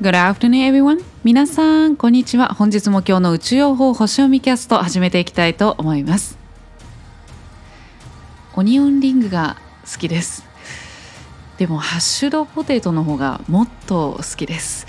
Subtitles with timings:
[0.00, 1.04] Good afternoon, everyone.
[1.24, 2.54] 皆さん、こんにちは。
[2.54, 6.38] 本日も今日の宇宙予報星読みキャスト始めていきたいと思います。
[8.54, 10.46] オニオンリングが好きです。
[11.58, 14.86] でも、ハッシュドポテトの方がもっと好きです。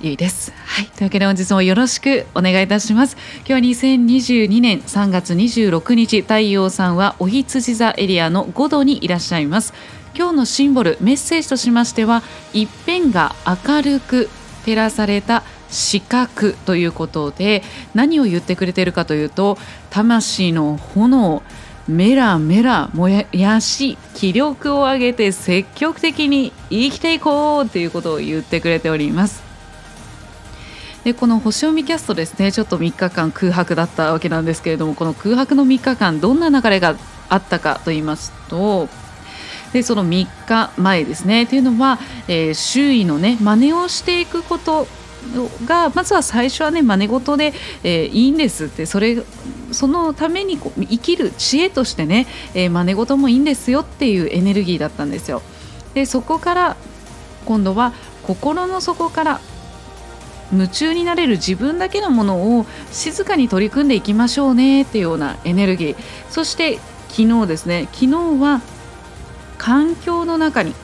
[0.00, 0.52] ゆいです。
[0.64, 0.86] はい。
[0.86, 3.16] というわけで本日もよろしくお願いいたします。
[3.48, 9.74] 今日は2022年3月26日、太陽さんはお羊座エリアの5度にいらっしゃいます。
[10.16, 12.22] 今日のシンボルメッセージとしましては
[12.54, 14.30] 一辺が明るく
[14.64, 17.62] 照らされた四角ということで
[17.94, 19.58] 何を言ってくれているかというと
[19.90, 21.42] 魂の炎
[21.86, 29.44] メラメラ燃やし気力を上げて積極的に生きていこうということを言ってくれております。
[31.04, 36.96] でこの星読みキャストですねちょっと3日間空白だったわけなんですけれどもこの空白の3日間どんな流れが
[37.28, 38.88] あったかと言いますと
[39.72, 41.46] でその3日前ですね。
[41.46, 44.86] というのは、えー、周囲のね真似をしていくこと
[45.66, 47.52] がまずは最初はね真似事で、
[47.82, 49.16] えー、いいんですってそれ
[49.72, 55.42] そのためにこう生きる知恵としてね、えー、真似事もいいんですよっていうエネルギーだったんですよ。
[55.94, 56.76] でそこから
[57.44, 57.92] 今度は
[58.22, 59.40] 心の底から
[60.52, 65.96] 夢中になれる自分だけのものを静かに取り組んでいきましょうねっていうようなエネルギー。
[66.30, 67.88] そして昨日ですね。
[67.92, 68.60] 昨日は
[69.58, 70.74] 環境の中に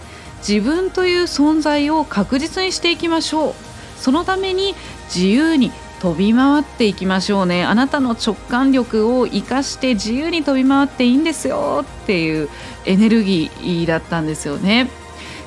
[0.46, 3.54] 自分という存在を確実にしていきましょう
[3.96, 4.74] そのために
[5.14, 5.70] 自由に
[6.00, 12.48] 飛び回っていきましょうねあなたの直感力を生かして自由に飛び回っていいんですよっていう
[12.84, 14.90] エネルギーだったんですよね。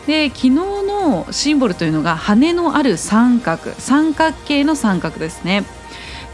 [0.08, 5.66] で昨日のシンボルというのが羽のある三角三角形の三角ですね。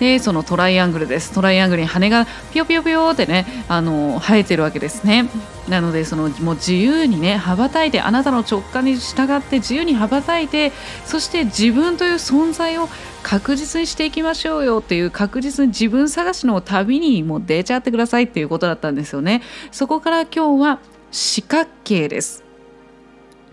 [0.01, 1.31] でそのトライアングルです。
[1.31, 5.29] トライアングルに羽がピヨピヨピヨってねあの生えてるわけですね。
[5.69, 10.71] なのでそのもう自由にね羽ばたいてあなたの直感に従って自由に羽ばたいて
[11.05, 12.89] そして自分という存在を
[13.21, 19.43] 確実にしていきましょうよっていう確実に自分探しの旅にもう出ちゃってくださいっていうことだったんですよね。
[19.71, 20.79] そこから今日は
[21.11, 22.43] 四角形です。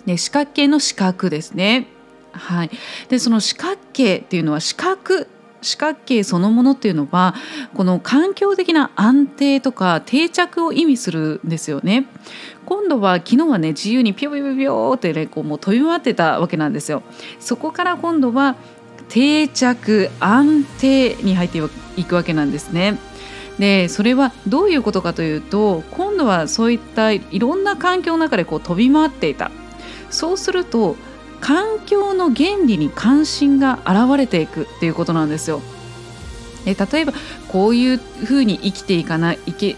[0.07, 1.89] で四角形の四角ですね。
[2.33, 2.71] はい、
[3.11, 5.27] でその四角形っていうのは四角
[5.61, 7.35] 四角形そのものっていうのは
[7.75, 12.07] この環境的な安定とか定着を意味するんですよね。
[12.67, 17.03] 今度は昨日はね自由にピョピョピョピョってねこうもう飛び回ってたわけなんですよ。
[17.41, 18.57] そこから今度は
[19.09, 21.61] 定着安定に入って
[21.97, 22.99] いくわけなんですね。
[23.59, 29.51] でそれはどういうことかというと今度はそういったいろんな環境の中でこう飛び回っていた
[30.11, 30.97] そうすると
[31.41, 35.61] 環境の原理に関心が現れていくっていうことなんですよ。
[36.67, 37.13] え例えば
[37.49, 39.77] こういうふうに生きていかないいけ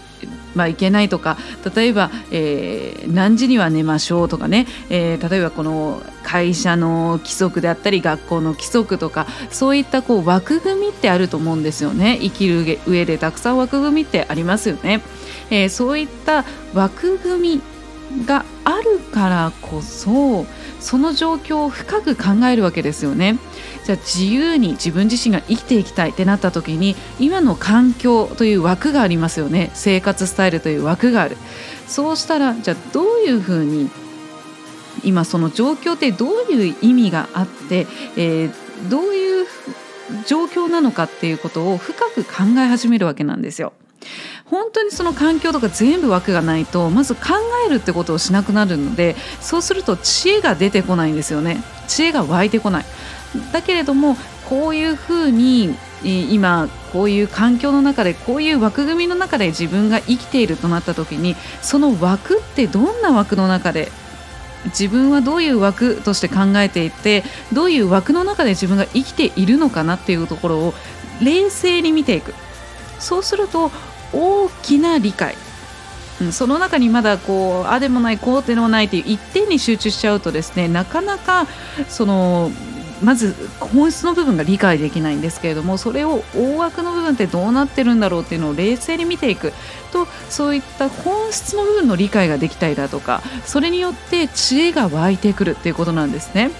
[0.55, 1.37] まあ、いけないとか
[1.75, 12.19] 例えば、えー、何時には寝ましょうとかね、えー、例えばこの会社の規則であったり学校の規則とかそういったこう枠組みってあると思うんですよね。
[12.21, 15.01] 生きる上でたくさん枠組みってありますよね、
[15.49, 17.61] えー、そういった枠組
[18.17, 20.45] みがあるからこそ
[20.81, 23.37] その状況を深く考えるわけですよね。
[23.85, 31.35] じゃあ自由に自分自身が生きていきたいってなった時に今の環境という枠がありますよね生活スタイルという枠がある
[31.87, 33.89] そうしたらじゃあどういうふうに
[35.03, 37.87] 今その状況ってどういう意味があって、
[38.17, 39.47] えー、どういう
[40.27, 43.73] 状況なのかっていうことを深く考え始めるわけなんですよ。
[44.51, 47.21] 本当にその環境とか全部枠がないとまず考
[47.65, 51.63] えるってことをしなくなるのでそうすると知恵が出てこないんですよね。
[51.87, 52.85] 知恵が湧いてこない。
[53.53, 54.17] だけれども
[54.49, 55.73] こういうふうに
[56.03, 63.89] 今こういう環境の中でこういう枠組みの中で自分が生きているとなった時にその枠ってどんな枠の中で
[64.65, 67.23] 自分はどういう枠として考えていて
[67.53, 70.73] どういう枠の中で自分が生きているのかなっていうところを
[71.21, 72.33] 冷静に見ていく。
[72.99, 73.71] そうすると
[74.13, 75.35] 大きな理解、
[76.21, 81.47] うん、その中にまだこうあでもないこうでもないという一点に集中しちゃうとですねなかなか
[81.87, 82.51] その
[83.03, 89.53] まず本質の部分が理解できないんですけれどもそれを大枠の部分ってどうなってるんだろうっていうのを冷静に見ていく。
[89.91, 96.51] とそういった本質の部分の理解ができたりだとかそれによって知恵が湧いてくるっていうことなんですね。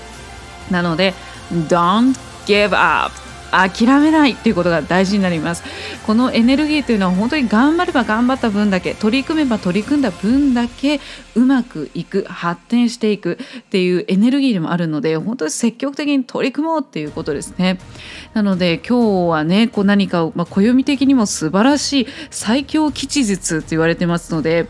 [0.70, 1.14] なので
[1.52, 3.31] Don't give up.
[3.52, 5.64] 諦めないっていうことが大事になります。
[6.06, 11.00] このエネルギーというのは本当に頑張れば頑張った分だけ取り組めば取り組んだ分だけ
[11.36, 17.80] うまくいく発展していくっていうエネルギーでもあるので本当に積極的に取り組もうっていうことですね。
[18.34, 24.68] なので今日はねこう何かを、まあ、暦的にも素晴らしい最強吉日と言われてますので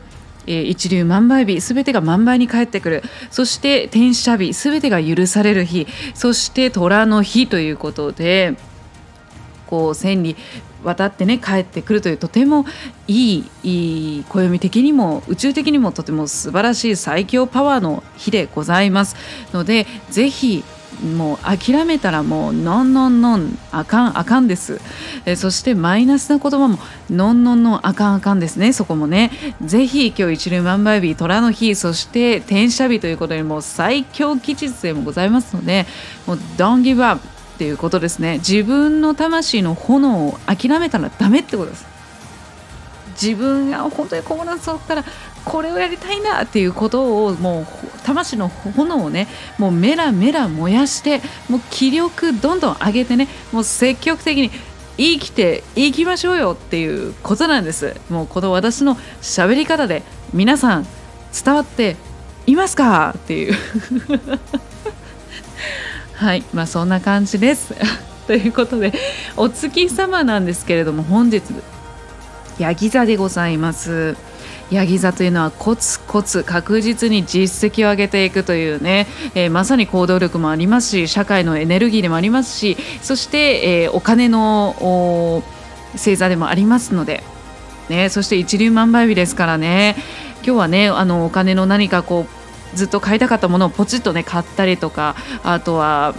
[0.47, 3.03] え、一粒万倍日すべてが万倍に返ってくる。
[3.29, 8.55] そして天赦日すべてが許される日そして虎の日ということで
[9.71, 10.37] こう千里
[10.83, 12.65] 渡ってね帰ってくるというとても
[13.07, 19.15] いい暦的にも宇宙的にもとても素晴らしい最強パワーの日でございます
[19.53, 20.63] のでぜひ
[21.15, 24.79] もう諦めたらもうのんのんのんあかんあかんです。
[25.25, 26.77] えそしてマイナスな言葉も
[27.09, 29.31] のんのんのんあかんあかんですねそこもね。
[29.63, 35.87] ぜひ今日一粒万倍日虎の日そして天赦日ということでもう最強吉日でもございますので
[36.27, 37.25] もう Don't give up
[37.61, 38.39] っていうことですね。
[38.39, 41.85] 自分の魂の炎を諦めたらダメってことです。
[43.21, 45.05] 自分が本当に心の底から
[45.45, 47.67] これをやりたいなっていうことをもう
[48.03, 49.27] 魂の炎をね
[49.59, 54.49] もうメラメラ燃やしてもう気力どんどん上げてねもう積極的に
[54.97, 57.95] 生きていきましょうよっていうことなんです。
[58.09, 60.01] もうこの私の喋り方で
[60.33, 60.87] 皆さん
[61.45, 61.95] 伝わって
[62.47, 63.13] いますか？
[63.15, 63.55] っていう。
[66.21, 67.73] はいまあそんな感じです。
[68.27, 68.93] ということで
[69.35, 71.41] お月様なんですけれども本日
[72.59, 74.15] ヤギ座でございます。
[74.69, 85.43] ヤギ座というのはコツコツ確実に実績を上げていくというね、えー、まさに行動力もありますし社会のエネルギーでもありますしそして、えー、お金の
[85.93, 87.23] 星座でもありますので、
[87.89, 89.95] ね、そして一粒万倍日ですからね。
[90.43, 92.40] 今日はねあのお金の何かこう
[92.75, 96.15] ずっと買いたかったものをポチッとね買ったりとかあとは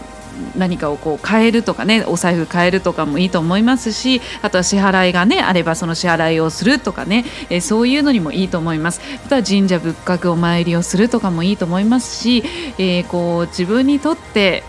[0.56, 9.00] 何かをこう変えるとかねお財布変えるとかもいいと思いますしあとは支払いがねあればその支払いをするとかね、えそういうのにもいいと思います。
[9.26, 12.42] あとは神社仏閣お参りをするとかもいいと思いますし、
[12.78, 14.62] えー、こう自分にとって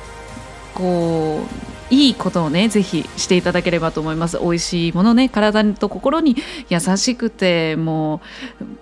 [0.73, 1.45] こ
[1.91, 4.39] ういいことをねぜひしていただければと思います。
[4.39, 6.35] 美味しいものね体と心に
[6.69, 8.21] 優しくても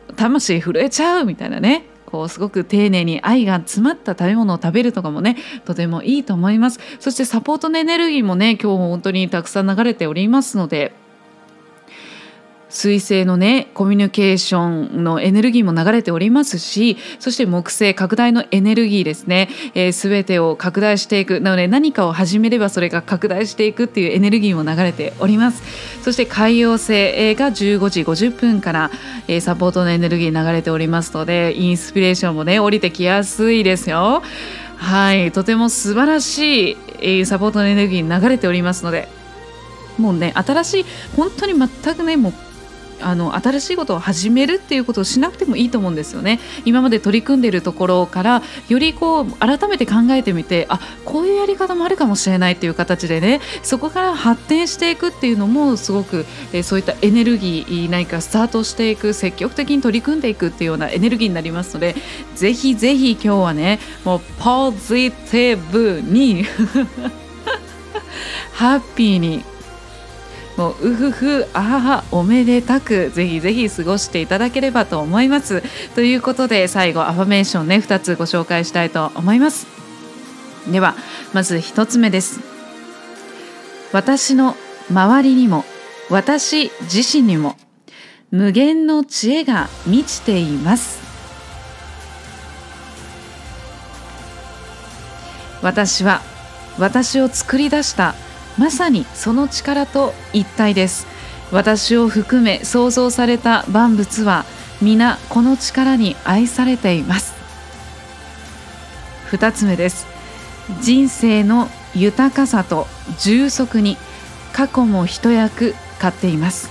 [0.10, 1.91] う魂震えちゃうみたいなね。
[2.12, 6.80] こうすごく丁寧に愛が詰まった食べ物を食べるとかもねとてもいいと思います。
[7.00, 10.94] そしてサポートのエネルギーもね今日本当にたくさん流れておりますので
[12.72, 21.42] 水星のねコミュニケーションのエネルギーも流れておりますしそして木星拡大のエネルギーですね、えー、全てを拡大していく。
[21.42, 25.62] なので何かを始めればそれが拡大していくっていうエネルギーも流れております。
[26.02, 28.92] そして海洋星が15時50分から、
[29.28, 34.24] えー、サポートのエネルギー流れておりますのでインスピレーションもね降りてきやすいですよ。
[34.78, 35.32] はい。
[35.32, 39.08] とても素晴らしい、えー、サポートのエネルギー流れておりますので
[39.98, 40.86] もうね新しい
[41.16, 42.34] 本当に全くねもう
[43.02, 46.40] あの新しいことを始めるっていうことをしなくてもいいと思うんですよね。
[46.66, 61.96] 今まで取り組んでいるところからよりこう改めて考えてみてあこういうやり方もあるかもしれないっていう形でねそこから発展していくっていうのもすごく、えそういったエネルギー何かスタートしていく積極的に取り組んでいくっていうようなエネルギーになりますので
[62.36, 66.46] ぜひぜひ今日はねもうポジティブに
[68.54, 69.44] ハッピーに
[70.62, 75.64] もううふふあははおめでたくぜひぜひ過ごしていただければと思います。
[75.96, 79.66] ということで最後アファメーションね2つご紹介したいと思います。
[80.72, 80.94] では
[81.34, 82.42] まず1つ目です。
[83.92, 84.56] 私の
[84.92, 85.66] 周りにも
[86.12, 87.56] 私自身にも
[88.30, 91.02] 無限の知恵が満ちています。
[95.64, 96.22] 私は
[96.78, 98.14] 私を作り出した
[98.62, 101.08] まさにその力と一体です。
[101.52, 104.46] 私を含め創造された万物は
[104.84, 107.34] 皆この力に愛されています。
[109.32, 110.06] 2つ目です。
[110.80, 112.86] 人生の豊かさと
[113.18, 113.98] 充足に
[114.54, 116.70] 過去も一役買っています。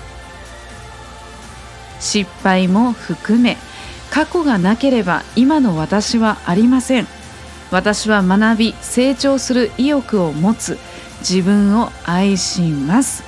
[1.99, 3.57] 失敗も含め
[4.13, 7.09] 過去がなければ今の私はありません。
[7.73, 10.79] 私は学び成長する意欲を持つ。
[11.21, 13.23] 自分を愛します。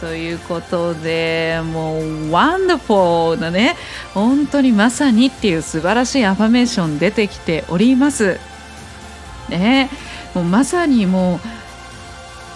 [0.00, 3.76] ということでもう wonderful なね
[4.12, 8.38] 本当にまさにっていう素晴らしいアファメーション出てきております。
[9.48, 9.88] ね
[10.34, 11.40] もうまさにも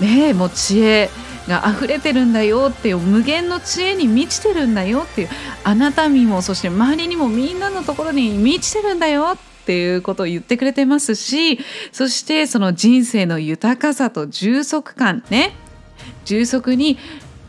[0.01, 1.09] うねもう知恵
[1.49, 5.29] が溢れてるんだよっていう無限の知恵に満ちてるんだよっていう
[5.65, 9.39] あなたにもそして周りにもみんなのところに満ちてるんだよっ
[9.71, 11.61] ていうことを言ってくれてますし
[11.93, 15.55] そしてその人生の豊かさと充足感ね。
[16.25, 16.99] 充足に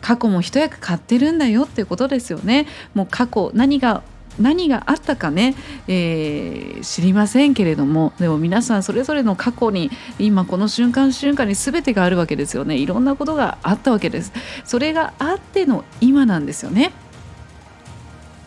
[0.01, 2.67] 過去も一役買ってるんだよっていうことですよね。
[2.93, 4.03] もう過去何が
[4.39, 5.55] 何があったかね、
[5.87, 8.13] えー、知りませんけれども。
[8.19, 12.77] でも皆さんそれぞれの過去に今この瞬間瞬間に全てがあるわけですよね。
[12.77, 14.31] いろんなことがあったわけです。
[14.63, 16.91] それがあっての今なんですよね。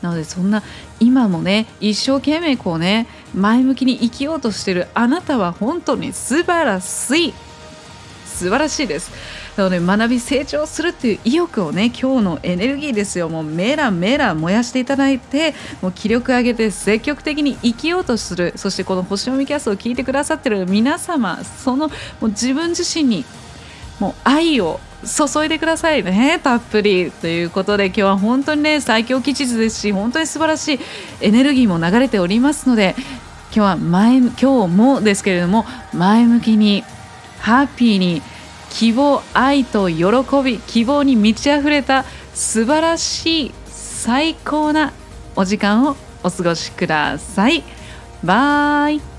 [0.05, 0.63] なのでそんな
[1.01, 7.35] 今もね一生懸命こうね前向きに生きようとしてるあなたは本当に素晴らしい。
[8.27, 9.13] 素晴らしいです。
[9.57, 13.31] なので学び成長するっていう意欲をね今日のエネルギーですよ。
[13.31, 18.53] もうメラメラ燃やしていただいてもう気力上げて積極的に生きようとする。
[18.57, 23.25] そしてこの星読みキャストを聞いてくださってる皆様そのもう自分自身に
[24.01, 30.79] もう愛を注いでくださいねたっぷりということで今日は本当にね最強吉日ですし本当に素晴らしい
[31.21, 32.95] エネルギーも流れておりますので
[33.49, 36.83] 今日は前今日もですけれども前向きに
[37.39, 38.23] ハッピーに
[38.71, 40.05] 希望愛と喜
[40.43, 44.93] び希望に満ち溢れた素晴らしい最高な
[45.37, 47.63] お時間をお過ごしください。
[48.25, 49.14] バイ